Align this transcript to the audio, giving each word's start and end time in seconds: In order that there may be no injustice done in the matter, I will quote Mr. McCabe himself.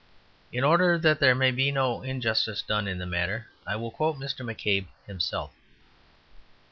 In 0.51 0.63
order 0.63 0.97
that 0.97 1.19
there 1.19 1.35
may 1.35 1.51
be 1.51 1.69
no 1.71 2.01
injustice 2.01 2.63
done 2.63 2.87
in 2.87 2.97
the 2.97 3.05
matter, 3.05 3.47
I 3.67 3.75
will 3.75 3.91
quote 3.91 4.17
Mr. 4.17 4.43
McCabe 4.43 4.87
himself. 5.05 5.51